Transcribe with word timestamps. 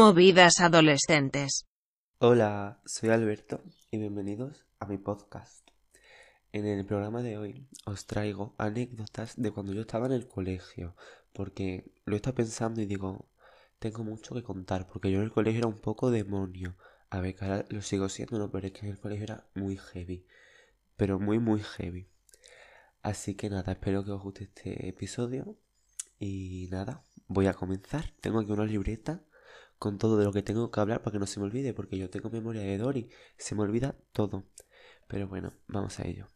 Movidas 0.00 0.60
adolescentes. 0.60 1.66
Hola, 2.20 2.80
soy 2.86 3.10
Alberto 3.10 3.62
y 3.90 3.98
bienvenidos 3.98 4.64
a 4.78 4.86
mi 4.86 4.96
podcast. 4.96 5.68
En 6.52 6.64
el 6.64 6.86
programa 6.86 7.22
de 7.22 7.36
hoy 7.36 7.68
os 7.84 8.06
traigo 8.06 8.54
anécdotas 8.56 9.34
de 9.36 9.50
cuando 9.50 9.74
yo 9.74 9.82
estaba 9.82 10.06
en 10.06 10.12
el 10.12 10.26
colegio, 10.26 10.96
porque 11.34 11.92
lo 12.06 12.14
he 12.14 12.16
estado 12.16 12.36
pensando 12.36 12.80
y 12.80 12.86
digo, 12.86 13.28
tengo 13.78 14.02
mucho 14.02 14.34
que 14.34 14.42
contar, 14.42 14.86
porque 14.86 15.10
yo 15.10 15.18
en 15.18 15.24
el 15.24 15.32
colegio 15.32 15.58
era 15.58 15.68
un 15.68 15.82
poco 15.82 16.10
demonio. 16.10 16.78
A 17.10 17.20
ver, 17.20 17.36
que 17.36 17.44
ahora 17.44 17.66
lo 17.68 17.82
sigo 17.82 18.08
siendo, 18.08 18.50
pero 18.50 18.68
es 18.68 18.72
que 18.72 18.86
en 18.86 18.92
el 18.92 18.98
colegio 18.98 19.24
era 19.24 19.50
muy 19.54 19.76
heavy, 19.76 20.24
pero 20.96 21.20
muy, 21.20 21.38
muy 21.38 21.60
heavy. 21.60 22.08
Así 23.02 23.34
que 23.34 23.50
nada, 23.50 23.72
espero 23.72 24.02
que 24.02 24.12
os 24.12 24.22
guste 24.22 24.44
este 24.44 24.88
episodio 24.88 25.58
y 26.18 26.68
nada, 26.70 27.04
voy 27.28 27.48
a 27.48 27.52
comenzar. 27.52 28.14
Tengo 28.22 28.40
aquí 28.40 28.50
una 28.50 28.64
libreta 28.64 29.26
con 29.80 29.96
todo 29.98 30.18
de 30.18 30.26
lo 30.26 30.32
que 30.32 30.42
tengo 30.42 30.70
que 30.70 30.78
hablar 30.78 31.02
para 31.02 31.12
que 31.14 31.18
no 31.18 31.26
se 31.26 31.40
me 31.40 31.46
olvide, 31.46 31.72
porque 31.72 31.96
yo 31.96 32.10
tengo 32.10 32.28
memoria 32.28 32.60
de 32.60 32.76
Dory, 32.76 33.08
se 33.38 33.54
me 33.54 33.62
olvida 33.62 33.96
todo. 34.12 34.44
Pero 35.08 35.26
bueno, 35.26 35.54
vamos 35.68 35.98
a 35.98 36.06
ello. 36.06 36.26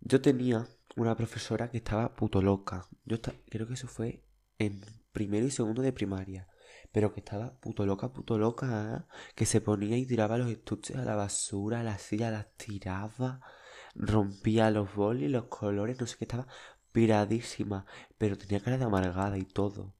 Yo 0.00 0.20
tenía 0.20 0.68
una 0.94 1.16
profesora 1.16 1.70
que 1.70 1.78
estaba 1.78 2.14
puto 2.14 2.42
loca. 2.42 2.86
Yo 3.06 3.16
creo 3.48 3.66
que 3.66 3.74
eso 3.74 3.88
fue 3.88 4.22
en 4.58 4.82
primero 5.12 5.46
y 5.46 5.50
segundo 5.50 5.80
de 5.80 5.94
primaria. 5.94 6.46
Pero 6.92 7.14
que 7.14 7.20
estaba 7.20 7.58
puto 7.60 7.86
loca, 7.86 8.12
puto 8.12 8.36
loca, 8.36 9.08
que 9.34 9.46
se 9.46 9.62
ponía 9.62 9.96
y 9.96 10.04
tiraba 10.04 10.36
los 10.36 10.50
estuches 10.50 10.96
a 10.96 11.04
la 11.04 11.16
basura, 11.16 11.80
a 11.80 11.82
la 11.82 11.96
silla 11.96 12.30
las 12.30 12.54
tiraba, 12.58 13.40
rompía 13.94 14.70
los 14.70 14.94
bolis, 14.94 15.30
los 15.30 15.46
colores, 15.46 15.98
no 15.98 16.06
sé 16.06 16.18
qué, 16.18 16.24
estaba 16.24 16.46
piradísima, 16.92 17.86
pero 18.18 18.36
tenía 18.36 18.60
cara 18.60 18.76
de 18.76 18.84
amargada 18.84 19.38
y 19.38 19.46
todo. 19.46 19.94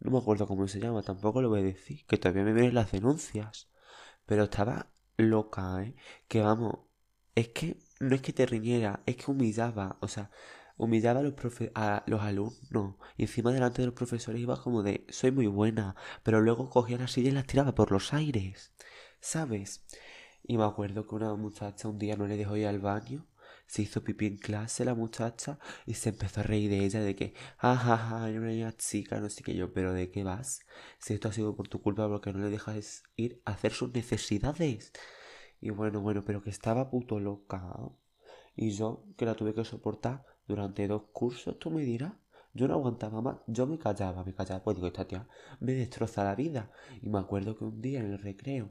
No 0.00 0.10
me 0.10 0.18
acuerdo 0.18 0.46
cómo 0.46 0.68
se 0.68 0.80
llama, 0.80 1.02
tampoco 1.02 1.42
lo 1.42 1.48
voy 1.48 1.60
a 1.60 1.64
decir, 1.64 2.04
que 2.06 2.18
todavía 2.18 2.44
me 2.44 2.52
vienen 2.52 2.74
las 2.74 2.92
denuncias. 2.92 3.68
Pero 4.26 4.44
estaba 4.44 4.92
loca, 5.16 5.82
¿eh? 5.82 5.96
Que 6.28 6.40
vamos, 6.42 6.74
es 7.34 7.48
que 7.48 7.78
no 8.00 8.14
es 8.14 8.22
que 8.22 8.32
te 8.32 8.46
riñera, 8.46 9.02
es 9.06 9.16
que 9.16 9.30
humillaba, 9.30 9.98
o 10.00 10.08
sea, 10.08 10.30
humillaba 10.76 11.20
a 11.20 11.22
los, 11.24 11.34
a 11.74 12.04
los 12.06 12.20
alumnos 12.22 12.94
y 13.16 13.22
encima 13.22 13.52
delante 13.52 13.82
de 13.82 13.86
los 13.86 13.94
profesores 13.94 14.40
iba 14.40 14.62
como 14.62 14.82
de 14.82 15.04
soy 15.10 15.32
muy 15.32 15.46
buena, 15.46 15.96
pero 16.22 16.40
luego 16.40 16.70
cogía 16.70 16.98
la 16.98 17.08
silla 17.08 17.30
y 17.30 17.32
las 17.32 17.46
tiraba 17.46 17.74
por 17.74 17.90
los 17.92 18.12
aires, 18.14 18.72
¿sabes? 19.20 19.84
Y 20.44 20.56
me 20.56 20.64
acuerdo 20.64 21.06
que 21.06 21.14
una 21.16 21.34
muchacha 21.34 21.88
un 21.88 21.98
día 21.98 22.16
no 22.16 22.26
le 22.26 22.36
dejó 22.36 22.56
ir 22.56 22.66
al 22.66 22.78
baño 22.80 23.26
se 23.68 23.82
hizo 23.82 24.02
pipí 24.02 24.26
en 24.26 24.38
clase 24.38 24.84
la 24.84 24.94
muchacha 24.94 25.58
y 25.86 25.94
se 25.94 26.08
empezó 26.08 26.40
a 26.40 26.42
reír 26.44 26.70
de 26.70 26.84
ella 26.84 27.00
de 27.00 27.14
que, 27.14 27.34
jajaja, 27.58 28.28
era 28.28 28.40
una 28.40 28.76
chica, 28.76 29.20
no 29.20 29.28
sé 29.30 29.42
qué 29.44 29.54
yo, 29.54 29.72
pero 29.72 29.92
¿de 29.92 30.10
qué 30.10 30.24
vas? 30.24 30.60
Si 30.98 31.14
esto 31.14 31.28
ha 31.28 31.32
sido 31.32 31.54
por 31.54 31.68
tu 31.68 31.80
culpa 31.82 32.08
porque 32.08 32.32
no 32.32 32.40
le 32.40 32.50
dejas 32.50 33.04
ir 33.16 33.42
a 33.44 33.52
hacer 33.52 33.72
sus 33.72 33.92
necesidades. 33.92 34.92
Y 35.60 35.70
bueno, 35.70 36.00
bueno, 36.00 36.24
pero 36.24 36.42
que 36.42 36.50
estaba 36.50 36.90
puto 36.90 37.20
loca. 37.20 37.74
Y 38.56 38.70
yo, 38.70 39.04
que 39.16 39.26
la 39.26 39.34
tuve 39.34 39.54
que 39.54 39.64
soportar 39.64 40.24
durante 40.46 40.88
dos 40.88 41.02
cursos, 41.12 41.58
tú 41.58 41.70
me 41.70 41.82
dirás. 41.82 42.14
Yo 42.54 42.66
no 42.68 42.74
aguantaba 42.74 43.20
más, 43.22 43.36
yo 43.46 43.66
me 43.66 43.78
callaba, 43.78 44.24
me 44.24 44.34
callaba, 44.34 44.64
pues 44.64 44.76
digo, 44.76 44.88
esta 44.88 45.06
tía 45.06 45.28
me 45.60 45.74
destroza 45.74 46.24
la 46.24 46.34
vida. 46.34 46.72
Y 47.02 47.08
me 47.10 47.18
acuerdo 47.18 47.56
que 47.56 47.64
un 47.64 47.80
día 47.80 48.00
en 48.00 48.12
el 48.12 48.18
recreo 48.18 48.70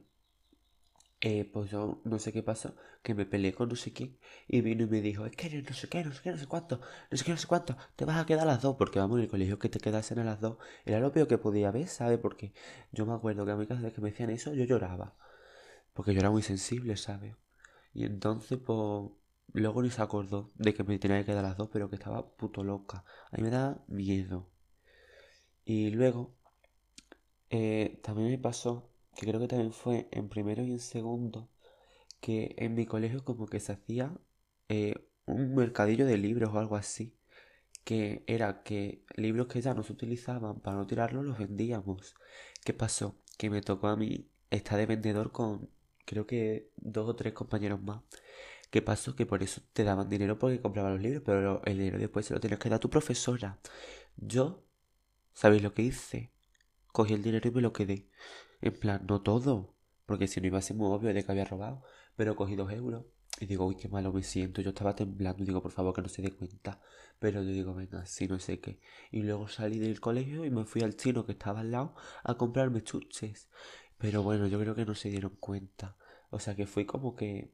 eh, 1.22 1.46
pues 1.52 1.72
yo 1.72 2.02
no 2.04 2.20
sé 2.20 2.32
qué 2.32 2.44
pasó, 2.44 2.76
que 3.04 3.14
me 3.16 3.26
peleé 3.26 3.54
con 3.54 3.70
no 3.70 3.76
sé 3.76 3.92
quién 3.94 4.18
y 4.48 4.62
vino 4.62 4.84
y 4.84 4.88
me 4.88 5.02
dijo, 5.02 5.26
es 5.26 5.36
que 5.36 5.50
no 5.62 5.74
sé 5.74 5.90
qué, 5.90 6.04
no 6.04 6.14
sé 6.14 6.22
qué, 6.24 6.32
no 6.32 6.38
sé 6.38 6.48
cuánto, 6.48 6.80
no 7.12 7.18
sé 7.18 7.26
qué, 7.26 7.32
no 7.32 7.38
sé 7.38 7.48
cuánto, 7.48 7.76
te 7.96 8.06
vas 8.06 8.18
a 8.22 8.26
quedar 8.26 8.44
a 8.44 8.46
las 8.54 8.62
dos, 8.62 8.76
porque 8.78 9.00
vamos, 9.00 9.18
en 9.18 9.24
el 9.24 9.30
colegio 9.30 9.60
que 9.60 9.70
te 9.70 9.80
quedasen 9.80 10.20
a 10.20 10.24
las 10.24 10.40
dos 10.42 10.58
era 10.86 11.00
lo 11.00 11.12
peor 11.12 11.28
que 11.28 11.38
podía 11.38 11.72
ver, 11.72 11.88
¿sabes? 11.88 12.20
Porque 12.20 12.54
yo 12.92 13.06
me 13.06 13.14
acuerdo 13.14 13.46
que 13.46 13.52
a 13.52 13.56
mí 13.56 13.66
cada 13.68 13.82
vez 13.82 13.94
que 13.94 14.02
me 14.02 14.12
decían 14.12 14.30
eso 14.30 14.54
yo 14.54 14.66
lloraba, 14.66 15.16
porque 15.94 16.14
yo 16.14 16.20
era 16.20 16.30
muy 16.32 16.42
sensible, 16.44 16.98
¿sabes? 16.98 17.36
Y 17.94 18.06
entonces, 18.06 18.60
pues, 18.60 19.12
luego 19.54 19.82
ni 19.84 19.90
se 19.92 20.02
acordó 20.02 20.52
de 20.56 20.74
que 20.74 20.84
me 20.84 21.00
tenía 21.00 21.20
que 21.20 21.26
quedar 21.26 21.46
a 21.46 21.50
las 21.50 21.58
dos, 21.58 21.70
pero 21.74 21.90
que 21.90 21.96
estaba 21.98 22.28
puto 22.38 22.64
loca. 22.64 23.04
A 23.32 23.38
mí 23.38 23.44
me 23.44 23.50
da 23.52 23.84
miedo. 23.88 24.50
Y 25.66 25.92
luego, 25.92 26.34
eh, 27.50 28.00
también 28.04 28.30
me 28.30 28.38
pasó 28.38 28.90
que 29.18 29.26
creo 29.28 29.40
que 29.42 29.48
también 29.48 29.74
fue 29.74 30.08
en 30.12 30.30
primero 30.30 30.64
y 30.64 30.72
en 30.72 30.80
segundo, 30.80 31.50
que 32.22 32.56
en 32.58 32.76
mi 32.76 32.86
colegio 32.86 33.26
como 33.26 33.48
que 33.48 33.60
se 33.60 33.74
hacía 33.74 34.16
eh, 34.70 34.96
un 35.26 35.56
mercadillo 35.56 36.06
de 36.06 36.18
libros 36.18 36.54
o 36.54 36.60
algo 36.60 36.76
así, 36.76 37.16
que 37.84 38.24
era 38.28 38.64
que 38.64 39.04
libros 39.16 39.48
que 39.48 39.62
ya 39.62 39.74
no 39.74 39.84
se 39.84 39.94
utilizaban 39.94 40.60
para 40.62 40.78
no 40.78 40.88
tirarlos 40.88 41.26
los 41.26 41.40
vendíamos. 41.40 42.16
¿Qué 42.64 42.74
pasó? 42.74 43.18
Que 43.38 43.50
me 43.50 43.62
tocó 43.62 43.88
a 43.88 43.98
mí 43.98 44.30
estar 44.52 44.78
de 44.78 44.86
vendedor 44.86 45.32
con 45.32 45.70
creo 46.06 46.28
que 46.28 46.72
dos 46.78 47.10
o 47.10 47.16
tres 47.16 47.34
compañeros 47.34 47.82
más. 47.82 48.02
¿Qué 48.72 48.82
pasó? 48.82 49.16
Que 49.16 49.26
por 49.26 49.44
eso 49.44 49.62
te 49.74 49.84
daban 49.84 50.10
dinero 50.10 50.38
porque 50.40 50.62
compraban 50.62 50.94
los 50.94 51.02
libros, 51.02 51.24
pero 51.26 51.62
el 51.66 51.78
dinero 51.78 52.00
después 52.00 52.26
se 52.26 52.34
lo 52.34 52.40
tenías 52.40 52.60
que 52.60 52.70
dar 52.70 52.78
a 52.78 52.80
tu 52.80 52.90
profesora. 52.90 53.60
Yo, 54.18 54.64
¿sabéis 55.34 55.64
lo 55.64 55.74
que 55.74 55.84
hice? 55.84 56.32
Cogí 56.92 57.14
el 57.14 57.24
dinero 57.24 57.50
y 57.50 57.52
me 57.52 57.62
lo 57.62 57.74
quedé. 57.74 58.08
En 58.62 58.74
plan, 58.80 59.06
no 59.08 59.22
todo, 59.22 59.76
porque 60.06 60.28
si 60.28 60.42
no 60.42 60.48
iba 60.48 60.58
a 60.60 60.62
ser 60.62 60.78
muy 60.78 60.88
obvio 60.88 61.14
de 61.14 61.24
que 61.24 61.32
había 61.32 61.46
robado, 61.46 61.84
pero 62.16 62.36
cogí 62.36 62.56
dos 62.56 62.72
euros 62.72 63.06
y 63.40 63.46
digo, 63.46 63.66
uy, 63.66 63.76
qué 63.76 63.88
malo 63.88 64.12
me 64.12 64.24
siento. 64.24 64.62
Yo 64.62 64.70
estaba 64.70 64.96
temblando 64.96 65.44
digo, 65.46 65.62
por 65.62 65.72
favor, 65.72 65.94
que 65.94 66.02
no 66.02 66.10
se 66.10 66.22
dé 66.22 66.32
cuenta. 66.32 66.82
Pero 67.20 67.44
yo 67.44 67.52
digo, 67.52 67.76
venga, 67.76 68.06
sí, 68.06 68.28
no 68.28 68.40
sé 68.40 68.60
qué. 68.60 68.80
Y 69.12 69.22
luego 69.22 69.48
salí 69.48 69.78
del 69.80 70.00
colegio 70.00 70.44
y 70.44 70.50
me 70.50 70.66
fui 70.66 70.82
al 70.82 70.96
chino 70.96 71.26
que 71.26 71.34
estaba 71.34 71.60
al 71.60 71.72
lado 71.72 71.96
a 72.24 72.36
comprarme 72.36 72.84
chuches. 72.84 73.50
Pero 73.98 74.24
bueno, 74.24 74.48
yo 74.48 74.60
creo 74.60 74.74
que 74.76 74.86
no 74.86 74.96
se 74.96 75.10
dieron 75.10 75.36
cuenta. 75.40 75.98
O 76.30 76.40
sea 76.40 76.56
que 76.56 76.66
fui 76.66 76.86
como 76.86 77.16
que 77.16 77.54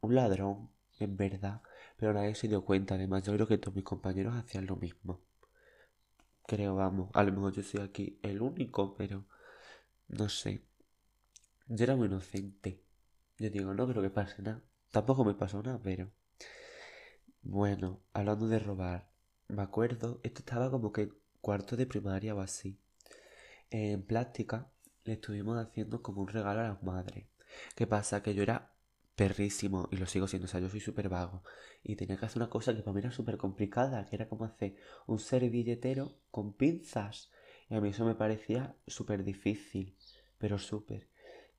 un 0.00 0.14
ladrón, 0.14 0.70
en 0.98 1.16
verdad. 1.16 1.62
Pero 1.96 2.12
nadie 2.12 2.34
se 2.34 2.48
dio 2.48 2.64
cuenta. 2.64 2.96
Además, 2.96 3.24
yo 3.24 3.32
creo 3.34 3.46
que 3.46 3.58
todos 3.58 3.76
mis 3.76 3.84
compañeros 3.84 4.34
hacían 4.34 4.66
lo 4.66 4.76
mismo. 4.76 5.20
Creo, 6.46 6.74
vamos. 6.74 7.10
A 7.14 7.22
lo 7.22 7.32
mejor 7.32 7.52
yo 7.52 7.62
soy 7.62 7.80
aquí 7.80 8.18
el 8.22 8.42
único, 8.42 8.96
pero 8.96 9.24
no 10.10 10.28
sé. 10.28 10.62
Yo 11.68 11.84
era 11.84 11.96
muy 11.96 12.06
inocente. 12.08 12.82
Yo 13.38 13.48
digo, 13.50 13.72
no 13.74 13.88
creo 13.88 14.02
que 14.02 14.10
pase 14.10 14.42
nada. 14.42 14.62
Tampoco 14.90 15.24
me 15.24 15.34
pasó 15.34 15.62
nada, 15.62 15.80
pero... 15.82 16.10
Bueno, 17.42 18.02
hablando 18.12 18.48
de 18.48 18.58
robar, 18.58 19.10
me 19.48 19.62
acuerdo, 19.62 20.20
esto 20.22 20.40
estaba 20.40 20.70
como 20.70 20.92
que 20.92 21.10
cuarto 21.40 21.76
de 21.76 21.86
primaria 21.86 22.34
o 22.34 22.40
así. 22.40 22.78
En 23.70 24.02
plástica 24.02 24.70
le 25.04 25.14
estuvimos 25.14 25.58
haciendo 25.58 26.02
como 26.02 26.20
un 26.20 26.28
regalo 26.28 26.60
a 26.60 26.68
las 26.68 26.82
madres. 26.82 27.26
¿Qué 27.74 27.86
pasa? 27.86 28.22
Que 28.22 28.34
yo 28.34 28.42
era 28.42 28.74
perrísimo 29.14 29.88
y 29.90 29.96
lo 29.96 30.06
sigo 30.06 30.26
siendo, 30.26 30.46
o 30.46 30.48
sea, 30.48 30.60
yo 30.60 30.68
soy 30.68 30.80
súper 30.80 31.08
vago. 31.08 31.42
Y 31.82 31.96
tenía 31.96 32.16
que 32.16 32.26
hacer 32.26 32.42
una 32.42 32.50
cosa 32.50 32.74
que 32.74 32.82
para 32.82 32.94
mí 32.94 33.00
era 33.00 33.10
súper 33.10 33.36
complicada, 33.38 34.04
que 34.06 34.16
era 34.16 34.28
como 34.28 34.44
hacer 34.44 34.76
un 35.06 35.18
servilletero 35.18 36.18
con 36.30 36.52
pinzas. 36.54 37.30
Y 37.68 37.74
a 37.74 37.80
mí 37.80 37.90
eso 37.90 38.04
me 38.04 38.14
parecía 38.14 38.76
súper 38.86 39.24
difícil, 39.24 39.96
pero 40.40 40.58
súper. 40.58 41.08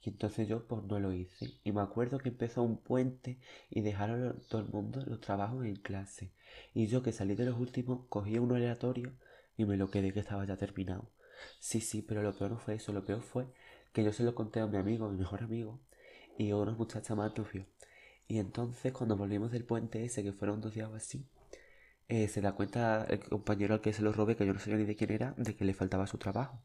Y 0.03 0.09
entonces 0.09 0.47
yo 0.47 0.67
pues 0.67 0.83
no 0.83 0.99
lo 0.99 1.13
hice. 1.13 1.53
Y 1.63 1.71
me 1.71 1.81
acuerdo 1.81 2.17
que 2.19 2.29
empezó 2.29 2.63
un 2.63 2.77
puente 2.77 3.39
y 3.69 3.81
dejaron 3.81 4.41
todo 4.49 4.61
el 4.61 4.67
mundo 4.67 5.01
los 5.05 5.21
trabajos 5.21 5.65
en 5.65 5.75
clase. 5.77 6.31
Y 6.73 6.87
yo 6.87 7.03
que 7.03 7.13
salí 7.13 7.35
de 7.35 7.45
los 7.45 7.59
últimos, 7.59 8.07
cogí 8.09 8.39
uno 8.39 8.55
aleatorio 8.55 9.13
y 9.57 9.65
me 9.65 9.77
lo 9.77 9.91
quedé 9.91 10.11
que 10.13 10.21
estaba 10.21 10.45
ya 10.45 10.57
terminado. 10.57 11.11
Sí, 11.59 11.81
sí, 11.81 12.01
pero 12.01 12.23
lo 12.23 12.35
peor 12.37 12.51
no 12.51 12.59
fue 12.59 12.75
eso. 12.75 12.93
Lo 12.93 13.05
peor 13.05 13.21
fue 13.21 13.47
que 13.93 14.03
yo 14.03 14.11
se 14.13 14.23
lo 14.23 14.35
conté 14.35 14.59
a 14.59 14.67
mi 14.67 14.77
amigo, 14.77 15.09
mi 15.09 15.17
mejor 15.17 15.43
amigo, 15.43 15.79
y 16.37 16.51
a 16.51 16.57
una 16.57 16.71
muchacha 16.73 17.15
más 17.15 17.33
vio. 17.53 17.65
Y 18.27 18.39
entonces 18.39 18.93
cuando 18.93 19.17
volvimos 19.17 19.51
del 19.51 19.65
puente 19.65 20.03
ese, 20.05 20.23
que 20.23 20.33
fueron 20.33 20.61
dos 20.61 20.73
días 20.73 20.91
así, 20.93 21.25
eh, 22.09 22.27
se 22.27 22.41
da 22.41 22.53
cuenta 22.53 23.05
el 23.09 23.19
compañero 23.21 23.73
al 23.75 23.81
que 23.81 23.93
se 23.93 24.01
lo 24.03 24.13
robé, 24.13 24.35
que 24.35 24.45
yo 24.45 24.53
no 24.53 24.59
sabía 24.59 24.77
ni 24.77 24.85
de 24.85 24.95
quién 24.95 25.11
era, 25.11 25.33
de 25.37 25.55
que 25.55 25.65
le 25.65 25.73
faltaba 25.73 26.07
su 26.07 26.17
trabajo. 26.17 26.61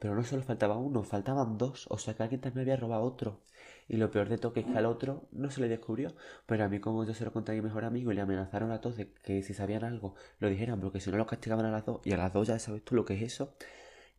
Pero 0.00 0.14
no 0.14 0.24
solo 0.24 0.42
faltaba 0.42 0.76
uno, 0.76 1.02
faltaban 1.04 1.58
dos, 1.58 1.86
o 1.90 1.98
sea 1.98 2.14
que 2.14 2.22
alguien 2.22 2.40
también 2.40 2.64
había 2.66 2.76
robado 2.76 3.02
otro. 3.02 3.40
Y 3.88 3.96
lo 3.96 4.10
peor 4.10 4.28
de 4.28 4.38
todo 4.38 4.52
es 4.56 4.64
que 4.66 4.76
al 4.76 4.86
otro 4.86 5.28
no 5.32 5.50
se 5.50 5.60
le 5.60 5.68
descubrió. 5.68 6.14
Pero 6.46 6.64
a 6.64 6.68
mí 6.68 6.80
como 6.80 7.04
yo 7.04 7.14
se 7.14 7.24
lo 7.24 7.32
conté 7.32 7.52
a 7.52 7.54
mi 7.54 7.62
mejor 7.62 7.84
amigo 7.84 8.12
y 8.12 8.14
le 8.14 8.20
amenazaron 8.20 8.70
a 8.72 8.80
todos 8.80 8.96
de 8.96 9.12
que 9.12 9.42
si 9.42 9.54
sabían 9.54 9.84
algo 9.84 10.14
lo 10.38 10.48
dijeran, 10.48 10.80
porque 10.80 11.00
si 11.00 11.10
no 11.10 11.16
lo 11.16 11.26
castigaban 11.26 11.66
a 11.66 11.70
las 11.70 11.84
dos, 11.86 12.00
y 12.04 12.12
a 12.12 12.16
las 12.16 12.32
dos 12.32 12.48
ya 12.48 12.58
sabes 12.58 12.84
tú 12.84 12.94
lo 12.94 13.04
que 13.04 13.14
es 13.14 13.22
eso. 13.22 13.54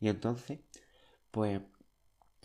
Y 0.00 0.08
entonces, 0.08 0.60
pues 1.30 1.60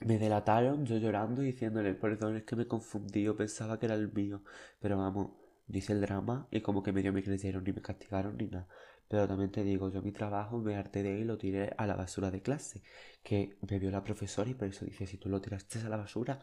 me 0.06 0.18
delataron 0.20 0.86
yo 0.86 0.98
llorando 0.98 1.44
y 1.44 1.48
diciéndole, 1.48 1.94
perdón, 1.96 2.38
es 2.38 2.44
que 2.44 2.56
me 2.56 2.68
confundí, 2.68 3.24
yo 3.24 3.36
pensaba 3.36 3.80
que 3.80 3.86
era 3.88 3.96
el 3.96 4.12
mío. 4.12 4.44
Pero 4.80 4.98
vamos, 4.98 5.32
dice 5.68 5.94
el 5.94 6.02
drama 6.02 6.48
y 6.52 6.62
como 6.62 6.84
que 6.84 6.92
medio 6.92 7.14
me 7.14 7.24
creyeron, 7.24 7.64
ni 7.64 7.74
me 7.74 7.82
castigaron 7.82 8.38
ni 8.38 8.48
nada. 8.48 8.68
Pero 9.08 9.28
también 9.28 9.52
te 9.52 9.64
digo, 9.64 9.90
yo 9.90 10.02
mi 10.02 10.12
trabajo 10.12 10.58
me 10.60 10.76
harté 10.76 11.04
de 11.04 11.16
él 11.16 11.22
y 11.22 11.26
lo 11.26 11.38
tiré 11.38 11.74
a 11.78 11.86
la 11.88 11.96
basura 11.96 12.32
de 12.32 12.42
clase. 12.42 12.84
Que 13.24 13.58
me 13.70 13.80
vio 13.80 13.92
la 13.92 14.04
profesora 14.04 14.50
y 14.50 14.54
por 14.56 14.68
eso 14.68 14.86
dice, 14.86 15.06
si 15.08 15.18
tú 15.18 15.30
lo 15.30 15.42
tiraste 15.42 15.80
a 15.80 15.90
la 15.90 15.98
basura. 15.98 16.40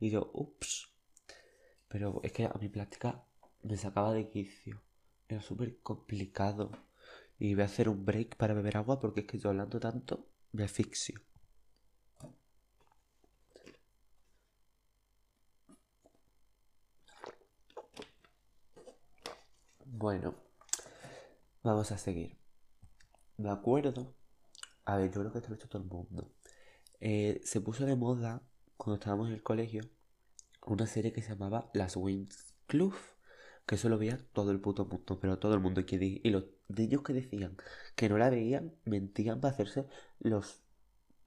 Y 0.00 0.10
yo, 0.10 0.30
ups. 0.34 0.90
Pero 1.88 2.20
es 2.22 2.32
que 2.32 2.44
a 2.44 2.52
mi 2.60 2.68
práctica 2.68 3.24
me 3.62 3.76
sacaba 3.76 4.12
de 4.12 4.28
quicio. 4.28 4.82
Era 5.28 5.40
súper 5.42 5.78
complicado. 5.82 6.70
Y 7.38 7.54
voy 7.54 7.62
a 7.62 7.66
hacer 7.66 7.88
un 7.88 8.04
break 8.04 8.36
para 8.36 8.54
beber 8.54 8.76
agua 8.76 9.00
porque 9.00 9.20
es 9.20 9.26
que 9.26 9.38
yo 9.38 9.50
hablando 9.50 9.80
tanto 9.80 10.28
me 10.52 10.64
asfixio. 10.64 11.20
Bueno 19.86 20.34
vamos 21.64 21.90
a 21.90 21.98
seguir. 21.98 22.36
Me 23.36 23.50
acuerdo. 23.50 24.14
A 24.84 24.96
ver, 24.96 25.10
yo 25.10 25.20
creo 25.20 25.32
que 25.32 25.38
esto 25.38 25.48
lo 25.50 25.54
ha 25.54 25.58
hecho 25.58 25.68
todo 25.68 25.82
el 25.82 25.88
mundo. 25.88 26.30
Eh, 27.00 27.40
se 27.44 27.60
puso 27.60 27.86
de 27.86 27.96
moda 27.96 28.42
cuando 28.76 28.96
estábamos 28.96 29.28
en 29.28 29.34
el 29.34 29.42
colegio 29.42 29.82
una 30.66 30.86
serie 30.86 31.12
que 31.12 31.22
se 31.22 31.30
llamaba 31.30 31.70
Las 31.74 31.96
Wings 31.96 32.54
Club. 32.66 32.94
Que 33.66 33.76
eso 33.76 33.88
lo 33.88 33.98
veía 33.98 34.18
todo 34.34 34.50
el 34.50 34.60
puto 34.60 34.84
mundo, 34.84 35.18
pero 35.20 35.38
todo 35.38 35.54
el 35.54 35.60
mundo. 35.60 35.80
Y, 35.80 35.84
que 35.84 36.20
y 36.22 36.30
los 36.30 36.44
niños 36.68 37.02
que 37.02 37.14
decían 37.14 37.56
que 37.96 38.08
no 38.10 38.18
la 38.18 38.28
veían, 38.28 38.74
mentían 38.84 39.40
para 39.40 39.54
hacerse 39.54 39.86
los, 40.20 40.62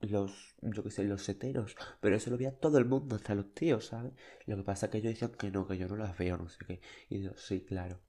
los, 0.00 0.54
yo 0.62 0.84
qué 0.84 0.90
sé, 0.92 1.02
los 1.02 1.24
seteros. 1.24 1.76
Pero 2.00 2.14
eso 2.14 2.30
lo 2.30 2.38
veía 2.38 2.52
todo 2.52 2.78
el 2.78 2.84
mundo, 2.84 3.16
hasta 3.16 3.34
los 3.34 3.52
tíos, 3.54 3.86
¿sabes? 3.86 4.12
Lo 4.46 4.56
que 4.56 4.62
pasa 4.62 4.86
es 4.86 4.92
que 4.92 4.98
ellos 4.98 5.14
decían 5.14 5.32
que 5.32 5.50
no, 5.50 5.66
que 5.66 5.78
yo 5.78 5.88
no 5.88 5.96
las 5.96 6.16
veo, 6.16 6.36
no 6.36 6.48
sé 6.48 6.58
qué. 6.64 6.80
Y 7.08 7.22
yo, 7.22 7.36
sí, 7.36 7.64
claro. 7.64 8.00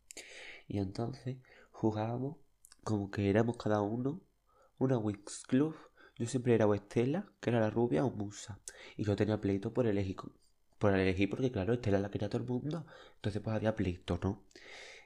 Y 0.68 0.78
entonces 0.78 1.38
jugábamos 1.80 2.36
como 2.84 3.10
que 3.10 3.30
éramos 3.30 3.56
cada 3.56 3.81
uno 3.81 4.22
una 4.80 4.98
Wings 4.98 5.44
Club. 5.48 5.76
Yo 6.18 6.26
siempre 6.26 6.54
era 6.54 6.68
o 6.68 6.74
Estela, 6.74 7.31
que 7.40 7.52
era 7.52 7.62
la 7.62 7.70
rubia, 7.70 8.04
o 8.04 8.12
Musa. 8.12 8.60
Y 8.98 9.06
yo 9.06 9.16
tenía 9.16 9.40
pleito 9.40 9.74
por 9.74 9.88
elegir, 9.88 10.18
por 10.78 10.94
elegir 10.94 11.30
porque 11.30 11.52
claro, 11.52 11.72
Estela 11.74 12.00
la 12.00 12.12
quería 12.12 12.30
todo 12.30 12.42
el 12.42 12.50
mundo. 12.50 12.86
Entonces 13.16 13.42
pues 13.42 13.56
había 13.56 13.78
pleito, 13.78 14.20
¿no? 14.22 14.44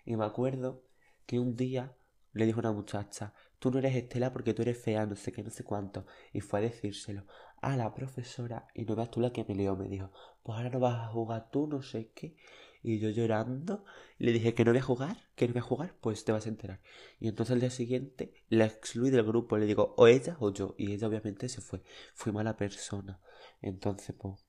Y 0.03 0.15
me 0.15 0.25
acuerdo 0.25 0.81
que 1.27 1.37
un 1.37 1.55
día 1.55 1.95
le 2.31 2.47
dijo 2.47 2.59
una 2.59 2.71
muchacha, 2.71 3.35
tú 3.59 3.69
no 3.69 3.77
eres 3.77 3.95
Estela 3.95 4.33
porque 4.33 4.55
tú 4.55 4.63
eres 4.63 4.81
fea, 4.81 5.05
no 5.05 5.15
sé 5.15 5.31
qué, 5.31 5.43
no 5.43 5.51
sé 5.51 5.63
cuánto. 5.63 6.07
Y 6.31 6.41
fue 6.41 6.57
a 6.57 6.63
decírselo 6.63 7.27
a 7.61 7.77
la 7.77 7.93
profesora 7.93 8.67
y 8.73 8.85
no 8.85 8.95
veas 8.95 9.11
tú 9.11 9.21
la 9.21 9.31
que 9.31 9.45
me 9.47 9.53
lió, 9.53 9.75
me 9.75 9.87
dijo, 9.87 10.11
pues 10.41 10.57
ahora 10.57 10.71
no 10.71 10.79
vas 10.79 10.95
a 10.95 11.11
jugar 11.11 11.51
tú, 11.51 11.67
no 11.67 11.83
sé 11.83 12.11
qué. 12.15 12.35
Y 12.83 12.99
yo 12.99 13.09
llorando 13.09 13.85
le 14.17 14.33
dije 14.33 14.53
que 14.53 14.65
no 14.65 14.71
voy 14.71 14.79
a 14.79 14.83
jugar, 14.83 15.17
que 15.35 15.47
no 15.47 15.53
voy 15.53 15.59
a 15.59 15.63
jugar, 15.63 15.95
pues 16.01 16.25
te 16.25 16.33
vas 16.33 16.45
a 16.45 16.49
enterar. 16.49 16.81
Y 17.19 17.29
entonces 17.29 17.53
al 17.53 17.61
día 17.61 17.69
siguiente 17.69 18.33
la 18.49 18.65
excluí 18.65 19.09
del 19.09 19.23
grupo, 19.23 19.57
le 19.57 19.65
digo, 19.65 19.95
o 19.97 20.07
ella 20.07 20.35
o 20.39 20.51
yo. 20.51 20.75
Y 20.77 20.91
ella 20.93 21.07
obviamente 21.07 21.47
se 21.49 21.61
fue. 21.61 21.81
Fui 22.13 22.33
mala 22.33 22.57
persona. 22.57 23.21
Entonces, 23.61 24.15
pues, 24.19 24.45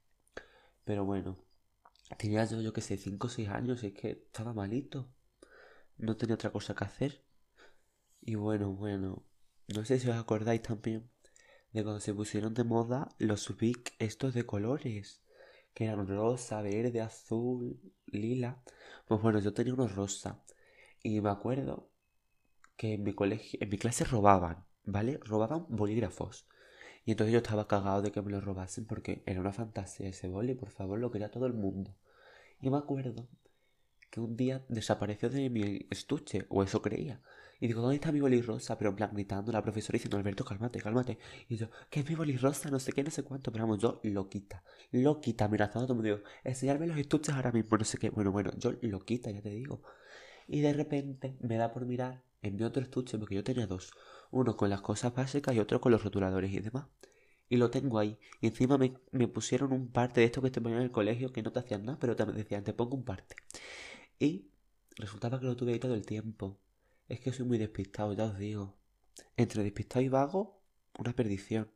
pero 0.84 1.04
bueno, 1.04 1.44
tenía 2.18 2.44
yo, 2.44 2.60
yo 2.60 2.72
qué 2.72 2.80
sé, 2.80 2.96
5 2.96 3.28
o 3.28 3.30
6 3.30 3.48
años 3.48 3.82
y 3.84 3.88
es 3.88 3.92
que 3.94 4.10
estaba 4.10 4.52
malito. 4.52 5.12
No 5.96 6.16
tenía 6.16 6.34
otra 6.34 6.50
cosa 6.50 6.74
que 6.74 6.84
hacer. 6.84 7.24
Y 8.20 8.34
bueno, 8.34 8.72
bueno, 8.72 9.24
no 9.74 9.84
sé 9.84 9.98
si 9.98 10.08
os 10.08 10.16
acordáis 10.16 10.62
también 10.62 11.08
de 11.72 11.82
cuando 11.82 12.00
se 12.00 12.14
pusieron 12.14 12.54
de 12.54 12.64
moda 12.64 13.08
los 13.18 13.56
Vic 13.56 13.94
estos 13.98 14.32
de 14.34 14.46
colores, 14.46 15.23
que 15.74 15.84
eran 15.86 16.06
rosa, 16.08 16.62
verde, 16.62 17.00
azul, 17.00 17.78
lila. 18.06 18.62
Pues 19.06 19.20
bueno, 19.22 19.40
yo 19.40 19.54
tenía 19.54 19.74
unos 19.74 19.94
rosa. 19.94 20.42
Y 21.02 21.20
me 21.20 21.30
acuerdo 21.30 21.90
que 22.76 22.94
en 22.94 23.02
mi 23.04 23.14
colegio, 23.14 23.58
en 23.62 23.68
mi 23.68 23.78
clase 23.78 24.04
robaban, 24.04 24.64
¿vale? 24.84 25.18
Robaban 25.24 25.66
bolígrafos. 25.68 26.46
Y 27.04 27.12
entonces 27.12 27.32
yo 27.32 27.38
estaba 27.38 27.68
cagado 27.68 28.02
de 28.02 28.12
que 28.12 28.22
me 28.22 28.30
lo 28.32 28.40
robasen 28.40 28.86
porque 28.86 29.22
era 29.26 29.40
una 29.40 29.52
fantasía 29.52 30.08
ese 30.08 30.28
boli, 30.28 30.54
por 30.54 30.70
favor, 30.70 30.98
lo 30.98 31.10
quería 31.10 31.30
todo 31.30 31.46
el 31.46 31.54
mundo. 31.54 31.94
Y 32.60 32.70
me 32.70 32.78
acuerdo 32.78 33.28
que 34.10 34.20
un 34.20 34.36
día 34.36 34.64
desapareció 34.68 35.28
de 35.30 35.50
mi 35.50 35.86
estuche, 35.90 36.46
o 36.48 36.62
eso 36.62 36.82
creía. 36.82 37.20
Y 37.60 37.66
digo, 37.66 37.80
¿dónde 37.80 37.96
está 37.96 38.12
mi 38.12 38.20
boli 38.20 38.42
rosa? 38.42 38.76
Pero 38.76 38.90
en 38.90 38.96
plan 38.96 39.10
gritando 39.12 39.52
la 39.52 39.62
profesora 39.62 39.96
diciendo, 39.96 40.16
Alberto, 40.16 40.44
cálmate, 40.44 40.80
cálmate. 40.80 41.18
Y 41.48 41.56
yo, 41.56 41.68
¿qué 41.90 42.00
es 42.00 42.08
mi 42.08 42.14
boli 42.14 42.36
rosa? 42.36 42.70
No 42.70 42.78
sé 42.78 42.92
qué, 42.92 43.02
no 43.02 43.10
sé 43.10 43.22
cuánto. 43.22 43.52
Pero 43.52 43.64
vamos, 43.64 43.80
yo 43.80 44.00
loquita, 44.02 44.62
loquita, 44.92 45.46
amenazando 45.46 45.84
a 45.84 45.86
todo 45.86 45.92
el 45.94 46.02
mundo. 46.02 46.16
Digo, 46.16 46.28
enseñarme 46.44 46.86
los 46.86 46.98
estuches 46.98 47.34
ahora 47.34 47.52
mismo, 47.52 47.76
no 47.76 47.84
sé 47.84 47.98
qué. 47.98 48.10
Bueno, 48.10 48.32
bueno, 48.32 48.50
yo 48.58 48.74
loquita, 48.82 49.30
ya 49.30 49.40
te 49.40 49.50
digo. 49.50 49.82
Y 50.46 50.60
de 50.60 50.72
repente 50.72 51.36
me 51.40 51.56
da 51.56 51.72
por 51.72 51.86
mirar 51.86 52.22
en 52.42 52.56
mi 52.56 52.64
otro 52.64 52.82
estuche, 52.82 53.18
porque 53.18 53.34
yo 53.34 53.44
tenía 53.44 53.66
dos. 53.66 53.92
Uno 54.30 54.56
con 54.56 54.68
las 54.70 54.80
cosas 54.82 55.14
básicas 55.14 55.54
y 55.54 55.60
otro 55.60 55.80
con 55.80 55.92
los 55.92 56.04
rotuladores 56.04 56.52
y 56.52 56.60
demás. 56.60 56.86
Y 57.48 57.56
lo 57.56 57.70
tengo 57.70 57.98
ahí. 57.98 58.18
Y 58.40 58.48
encima 58.48 58.78
me, 58.78 58.94
me 59.12 59.28
pusieron 59.28 59.72
un 59.72 59.88
parte 59.88 60.20
de 60.20 60.26
esto 60.26 60.42
que 60.42 60.50
te 60.50 60.60
ponían 60.60 60.80
en 60.80 60.86
el 60.86 60.90
colegio 60.90 61.32
que 61.32 61.42
no 61.42 61.52
te 61.52 61.60
hacían 61.60 61.84
nada, 61.84 61.98
pero 61.98 62.16
te 62.16 62.24
decían, 62.26 62.64
te 62.64 62.72
pongo 62.74 62.96
un 62.96 63.04
parte. 63.04 63.36
Y 64.18 64.48
resultaba 64.96 65.40
que 65.40 65.46
lo 65.46 65.56
tuve 65.56 65.72
ahí 65.72 65.78
todo 65.78 65.94
el 65.94 66.06
tiempo. 66.06 66.58
Es 67.08 67.20
que 67.20 67.32
soy 67.32 67.46
muy 67.46 67.58
despistado, 67.58 68.12
ya 68.14 68.24
os 68.24 68.38
digo. 68.38 68.76
Entre 69.36 69.62
despistado 69.62 70.02
y 70.02 70.08
vago, 70.08 70.60
una 70.98 71.14
perdición. 71.14 71.70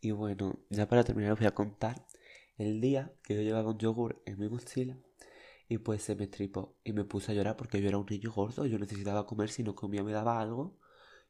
Y 0.00 0.12
bueno, 0.12 0.60
ya 0.70 0.88
para 0.88 1.04
terminar 1.04 1.32
os 1.32 1.38
voy 1.38 1.48
a 1.48 1.54
contar 1.54 2.06
el 2.58 2.80
día 2.80 3.12
que 3.22 3.34
yo 3.34 3.42
llevaba 3.42 3.70
un 3.70 3.78
yogur 3.78 4.22
en 4.26 4.38
mi 4.38 4.48
mochila 4.48 4.96
y 5.68 5.78
pues 5.78 6.02
se 6.02 6.14
me 6.14 6.24
estripó 6.24 6.76
y 6.84 6.92
me 6.92 7.04
puse 7.04 7.32
a 7.32 7.34
llorar 7.34 7.56
porque 7.56 7.80
yo 7.82 7.88
era 7.88 7.98
un 7.98 8.06
niño 8.08 8.32
gordo, 8.32 8.66
yo 8.66 8.78
necesitaba 8.78 9.26
comer, 9.26 9.50
si 9.50 9.62
no 9.64 9.74
comía 9.74 10.04
me 10.04 10.12
daba 10.12 10.40
algo. 10.40 10.78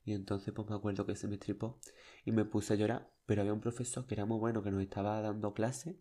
Y 0.05 0.13
entonces 0.13 0.53
pues 0.55 0.69
me 0.69 0.77
acuerdo 0.77 1.07
que 1.07 1.17
se 1.17 1.29
me 1.29 1.35
estripó 1.35 1.81
y 2.25 2.33
me 2.33 2.45
puse 2.45 2.75
a 2.75 2.77
llorar, 2.77 3.11
pero 3.27 3.41
había 3.43 3.55
un 3.55 3.61
profesor 3.61 4.07
que 4.07 4.15
era 4.15 4.27
muy 4.27 4.39
bueno 4.39 4.63
que 4.63 4.71
nos 4.71 4.83
estaba 4.83 5.21
dando 5.21 5.55
clase 5.55 5.97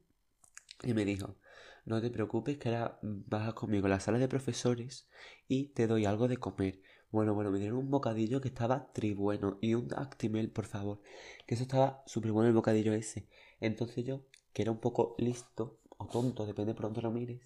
y 0.84 0.94
me 0.94 1.06
dijo, 1.06 1.38
no 1.86 2.02
te 2.02 2.10
preocupes 2.10 2.58
que 2.58 2.70
ahora 2.70 3.00
vas 3.02 3.54
conmigo 3.54 3.88
a 3.88 3.90
la 3.90 4.00
sala 4.00 4.20
de 4.20 4.28
profesores 4.28 5.08
y 5.48 5.70
te 5.70 5.88
doy 5.88 6.06
algo 6.06 6.28
de 6.28 6.38
comer. 6.38 6.82
Bueno, 7.12 7.34
bueno, 7.34 7.52
me 7.52 7.60
dieron 7.60 7.78
un 7.80 7.90
bocadillo 7.92 8.42
que 8.42 8.50
estaba 8.50 8.92
tribueno 8.94 9.58
y 9.62 9.74
un 9.74 9.94
Actimel, 9.96 10.52
por 10.52 10.66
favor, 10.66 11.02
que 11.48 11.56
eso 11.56 11.64
estaba 11.64 12.04
súper 12.06 12.32
bueno 12.32 12.50
el 12.50 12.56
bocadillo 12.56 12.94
ese. 12.94 13.28
Entonces 13.62 14.06
yo, 14.06 14.22
que 14.54 14.62
era 14.64 14.72
un 14.72 14.80
poco 14.80 15.16
listo 15.18 15.80
o 15.98 16.08
tonto, 16.08 16.46
depende 16.46 16.74
por 16.74 16.86
dónde 16.86 17.02
lo 17.02 17.12
mires, 17.12 17.42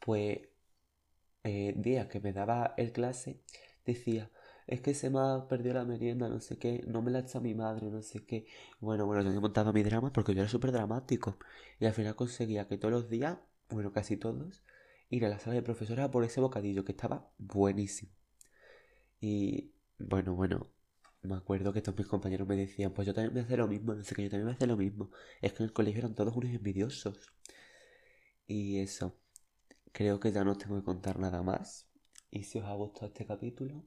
pues 0.00 0.40
eh, 1.44 1.74
día 1.76 2.08
que 2.08 2.20
me 2.20 2.32
daba 2.32 2.74
el 2.76 2.92
clase, 2.92 3.40
decía, 3.86 4.30
es 4.66 4.80
que 4.80 4.94
se 4.94 5.10
me 5.10 5.18
ha 5.20 5.48
perdido 5.48 5.74
la 5.74 5.84
merienda, 5.84 6.28
no 6.28 6.40
sé 6.40 6.58
qué, 6.58 6.84
no 6.86 7.02
me 7.02 7.10
la 7.10 7.20
echa 7.20 7.40
mi 7.40 7.54
madre, 7.54 7.90
no 7.90 8.02
sé 8.02 8.24
qué. 8.24 8.46
Bueno, 8.80 9.06
bueno, 9.06 9.22
yo 9.32 9.40
montaba 9.40 9.72
mi 9.72 9.82
drama 9.82 10.12
porque 10.12 10.34
yo 10.34 10.40
era 10.42 10.48
súper 10.50 10.72
dramático. 10.72 11.38
Y 11.80 11.86
al 11.86 11.94
final 11.94 12.14
conseguía 12.16 12.68
que 12.68 12.78
todos 12.78 12.92
los 12.92 13.08
días, 13.10 13.38
bueno, 13.70 13.92
casi 13.92 14.16
todos, 14.16 14.62
ir 15.10 15.24
a 15.26 15.28
la 15.28 15.38
sala 15.38 15.54
de 15.56 15.62
profesora 15.62 16.10
por 16.10 16.24
ese 16.24 16.40
bocadillo 16.40 16.84
que 16.84 16.92
estaba 16.92 17.30
buenísimo. 17.38 18.12
Y 19.22 19.72
bueno, 19.98 20.34
bueno, 20.34 20.70
me 21.22 21.34
acuerdo 21.36 21.72
que 21.72 21.80
todos 21.82 21.96
mis 21.98 22.06
compañeros 22.08 22.46
me 22.48 22.56
decían, 22.56 22.92
pues 22.92 23.06
yo 23.06 23.14
también 23.14 23.38
a 23.38 23.42
hacer 23.46 23.58
lo 23.58 23.68
mismo, 23.68 23.94
no 23.94 24.04
sé 24.04 24.14
qué, 24.14 24.24
yo 24.24 24.30
también 24.30 24.50
a 24.50 24.52
hacer 24.52 24.68
lo 24.68 24.76
mismo. 24.76 25.10
Es 25.40 25.52
que 25.54 25.62
en 25.62 25.68
el 25.68 25.72
colegio 25.72 26.00
eran 26.00 26.14
todos 26.14 26.36
unos 26.36 26.52
envidiosos. 26.52 27.32
Y 28.46 28.78
eso, 28.80 29.18
creo 29.92 30.20
que 30.20 30.32
ya 30.32 30.44
no 30.44 30.52
os 30.52 30.58
tengo 30.58 30.76
que 30.78 30.84
contar 30.84 31.18
nada 31.18 31.42
más. 31.42 31.88
Y 32.30 32.44
si 32.44 32.58
os 32.60 32.66
ha 32.66 32.74
gustado 32.74 33.06
este 33.08 33.26
capítulo, 33.26 33.84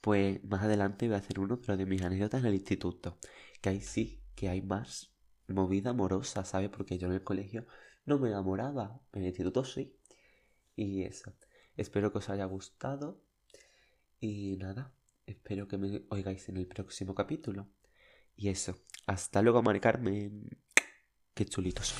pues 0.00 0.44
más 0.44 0.62
adelante 0.64 1.06
voy 1.08 1.16
a 1.16 1.18
hacer 1.20 1.40
uno, 1.40 1.60
pero 1.60 1.76
de 1.78 1.86
mis 1.86 2.02
anécdotas 2.02 2.40
en 2.42 2.48
el 2.48 2.54
instituto. 2.56 3.18
Que 3.62 3.70
ahí 3.70 3.80
sí, 3.82 4.22
que 4.36 4.48
hay 4.50 4.62
más 4.62 5.14
movida 5.48 5.90
amorosa, 5.90 6.44
¿sabes? 6.44 6.70
Porque 6.70 6.98
yo 6.98 7.08
en 7.08 7.14
el 7.14 7.24
colegio 7.24 7.66
no 8.06 8.18
me 8.18 8.30
enamoraba, 8.30 9.00
en 9.12 9.22
el 9.22 9.28
instituto 9.28 9.64
sí. 9.64 9.96
Y 10.76 11.02
eso, 11.04 11.34
espero 11.76 12.12
que 12.12 12.18
os 12.18 12.30
haya 12.30 12.44
gustado. 12.46 13.20
Y 14.22 14.56
nada, 14.56 14.94
espero 15.26 15.66
que 15.66 15.76
me 15.76 16.02
oigáis 16.10 16.48
en 16.48 16.56
el 16.56 16.68
próximo 16.68 17.12
capítulo. 17.12 17.66
Y 18.36 18.50
eso, 18.50 18.78
hasta 19.04 19.42
luego, 19.42 19.64
Mari 19.64 19.80
Carmen. 19.80 20.48
Qué 21.34 21.44
chulitos. 21.44 21.92